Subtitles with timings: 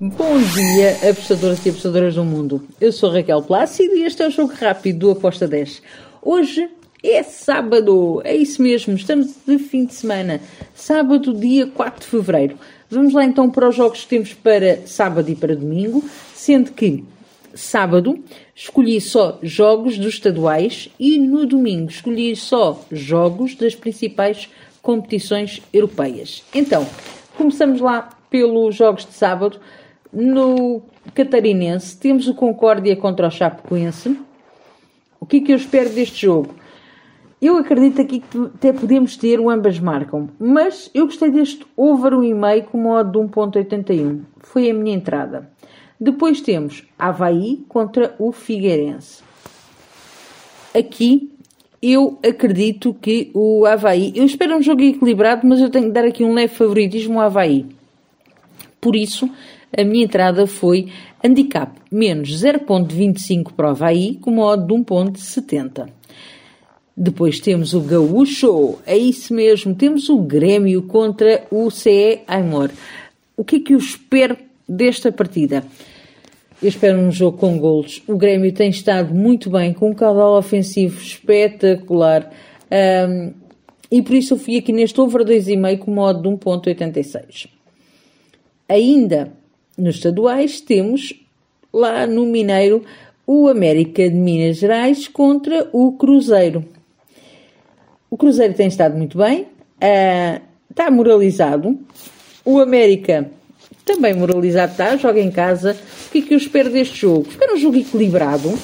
[0.00, 2.62] Bom dia, apostadores e apostadoras do mundo.
[2.80, 5.82] Eu sou Raquel Plácido e este é o Jogo Rápido do Aposta 10.
[6.22, 6.70] Hoje
[7.02, 10.40] é sábado, é isso mesmo, estamos de fim de semana.
[10.72, 12.56] Sábado, dia 4 de fevereiro.
[12.88, 17.02] Vamos lá então para os jogos que temos para sábado e para domingo, sendo que
[17.52, 18.22] sábado
[18.54, 24.48] escolhi só jogos dos estaduais e no domingo escolhi só jogos das principais
[24.80, 26.44] competições europeias.
[26.54, 26.86] Então,
[27.36, 29.58] começamos lá pelos jogos de sábado.
[30.12, 30.82] No
[31.14, 34.18] Catarinense temos o Concórdia contra o Chapecoense.
[35.20, 36.54] O que é que eu espero deste jogo?
[37.40, 42.12] Eu acredito aqui que até podemos ter o ambas marcam, mas eu gostei deste over
[42.12, 44.22] 1,5 com modo de 1.81.
[44.40, 45.48] Foi a minha entrada.
[46.00, 49.22] Depois temos Havaí contra o Figueirense.
[50.76, 51.30] Aqui
[51.80, 54.12] eu acredito que o Havaí.
[54.16, 57.26] Eu espero um jogo equilibrado, mas eu tenho que dar aqui um leve favoritismo ao
[57.26, 57.66] Havaí.
[58.80, 59.30] Por isso,
[59.76, 60.88] a minha entrada foi
[61.22, 65.88] handicap menos 0.25 para o Havaí com modo de 1.70.
[66.96, 72.70] Depois temos o Gaúcho, é isso mesmo, temos o Grêmio contra o CE Aimor.
[73.36, 74.36] O que é que eu espero
[74.68, 75.62] desta partida?
[76.60, 78.02] Eu espero um jogo com golos.
[78.08, 82.32] O Grêmio tem estado muito bem, com um caudal ofensivo espetacular.
[83.08, 83.32] Um,
[83.90, 87.46] e por isso eu fui aqui neste over 2,5 com modo de 1.86.
[88.68, 89.32] Ainda
[89.78, 91.14] nos estaduais temos
[91.72, 92.84] lá no Mineiro
[93.26, 96.64] o América de Minas Gerais contra o Cruzeiro.
[98.10, 101.78] O Cruzeiro tem estado muito bem, uh, está moralizado.
[102.42, 103.30] O América
[103.84, 105.76] também moralizado está, joga em casa.
[106.06, 107.28] O que é que eu espero deste jogo?
[107.28, 108.58] Espero um jogo equilibrado uh,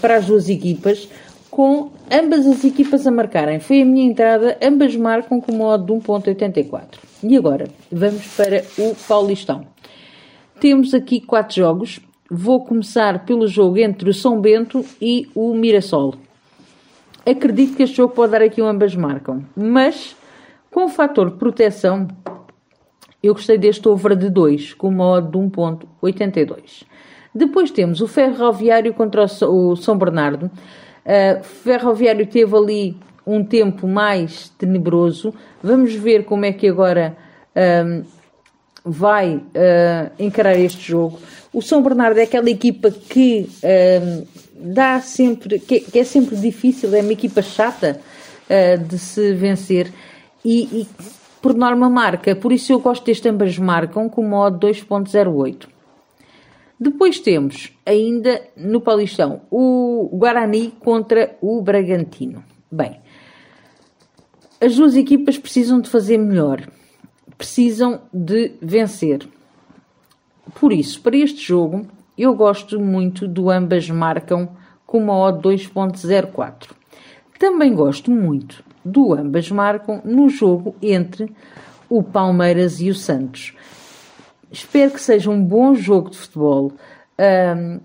[0.00, 1.08] para as duas equipas,
[1.50, 3.58] com ambas as equipas a marcarem.
[3.58, 6.82] Foi a minha entrada, ambas marcam com modo de 1.84.
[7.24, 9.73] E agora, vamos para o Paulistão.
[10.64, 12.00] Temos aqui quatro jogos.
[12.30, 16.14] Vou começar pelo jogo entre o São Bento e o Mirassol.
[17.26, 20.16] Acredito que este jogo pode dar aqui um ambas marcam, mas
[20.70, 22.08] com o fator proteção,
[23.22, 26.84] eu gostei deste over de 2, com uma odd de 1.82.
[27.34, 30.46] Depois temos o Ferroviário contra o São Bernardo.
[30.46, 32.96] Uh, Ferroviário teve ali
[33.26, 35.34] um tempo mais tenebroso.
[35.62, 37.14] Vamos ver como é que agora
[37.54, 38.23] uh,
[38.84, 39.42] vai uh,
[40.18, 41.18] encarar este jogo.
[41.52, 46.94] O São Bernardo é aquela equipa que uh, dá sempre, que, que, é sempre difícil,
[46.94, 47.98] é uma equipa chata
[48.44, 49.90] uh, de se vencer
[50.44, 50.88] e, e,
[51.40, 55.66] por norma marca, por isso eu gosto deste ambas marcam com modo 2.08.
[56.78, 62.44] Depois temos ainda no Paulistão o Guarani contra o Bragantino.
[62.70, 63.00] Bem,
[64.60, 66.66] as duas equipas precisam de fazer melhor
[67.36, 69.26] precisam de vencer.
[70.54, 71.86] Por isso, para este jogo,
[72.16, 74.48] eu gosto muito do ambas marcam
[74.86, 76.70] com uma odd 2.04.
[77.38, 81.32] Também gosto muito do ambas marcam no jogo entre
[81.88, 83.54] o Palmeiras e o Santos.
[84.50, 86.72] Espero que seja um bom jogo de futebol.
[87.18, 87.80] Um,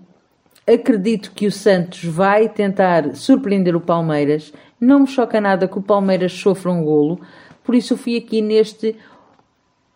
[0.72, 4.52] acredito que o Santos vai tentar surpreender o Palmeiras.
[4.80, 7.20] Não me choca nada que o Palmeiras sofra um golo,
[7.64, 8.96] por isso eu fui aqui neste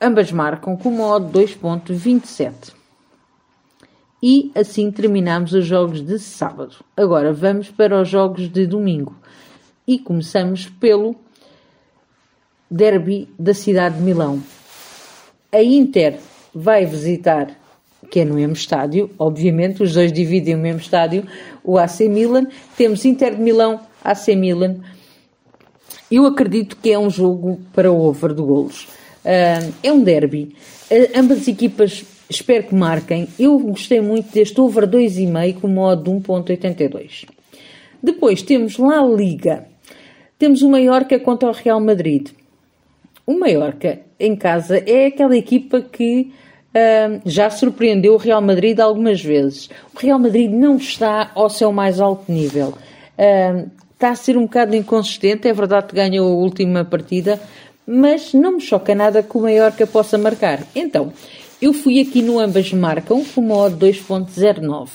[0.05, 2.75] Ambas marcam com uma odd 2.27.
[4.23, 6.75] E assim terminamos os jogos de sábado.
[6.95, 9.17] Agora vamos para os jogos de domingo.
[9.89, 11.17] E começamos pelo
[12.71, 14.43] derby da cidade de Milão.
[15.51, 16.19] A Inter
[16.55, 17.59] vai visitar,
[18.11, 21.27] que é no mesmo estádio, obviamente, os dois dividem o mesmo estádio,
[21.65, 22.47] o AC Milan.
[22.77, 24.81] Temos Inter de Milão, AC Milan.
[26.11, 28.87] Eu acredito que é um jogo para o over de golos.
[29.25, 30.55] Uh, é um derby.
[30.91, 33.29] Uh, ambas as equipas espero que marquem.
[33.39, 37.27] Eu gostei muito deste over 2,5 com modo de 1.82.
[38.03, 39.67] Depois temos lá a Liga.
[40.39, 42.29] Temos o Mallorca contra o Real Madrid.
[43.27, 46.33] O Mallorca em casa é aquela equipa que
[46.75, 49.71] uh, já surpreendeu o Real Madrid algumas vezes.
[49.95, 52.75] O Real Madrid não está ao seu mais alto nível.
[53.19, 55.49] Uh, está a ser um bocado inconsistente.
[55.49, 57.41] É verdade que ganhou a última partida,
[57.87, 60.61] mas não me choca nada que o Mallorca possa marcar.
[60.75, 61.13] Então,
[61.61, 64.89] eu fui aqui no ambas marcam com uma odd 2.09.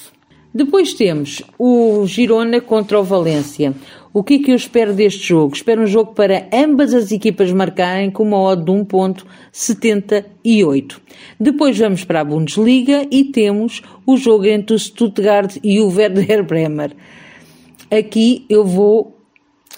[0.51, 3.71] Depois temos o Girona contra o Valência.
[4.11, 5.55] O que é que eu espero deste jogo?
[5.55, 10.97] Espero um jogo para ambas as equipas marcarem com uma odd de 1.78.
[11.39, 16.43] Depois vamos para a Bundesliga e temos o jogo entre o Stuttgart e o Werder
[16.43, 16.95] Bremer.
[17.91, 19.18] Aqui eu vou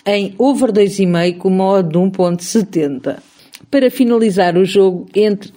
[0.06, 3.18] em over 2,5 com uma odd de 1.70.
[3.70, 5.52] para finalizar o jogo entre,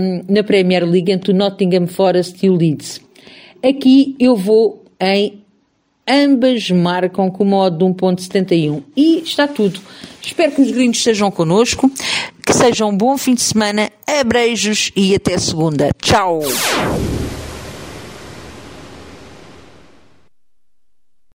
[0.00, 3.00] um, na Premier League entre o Nottingham Forest e o Leeds.
[3.62, 5.40] Aqui eu vou em
[6.08, 9.80] ambas marcam com modo de 1.71 e está tudo.
[10.20, 11.90] Espero que os gringos estejam connosco,
[12.44, 15.90] que seja um bom fim de semana, abreijos e até segunda.
[16.02, 16.40] Tchau!